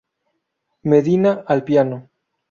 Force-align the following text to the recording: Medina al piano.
Medina 0.81 1.43
al 1.47 1.63
piano. 1.63 2.09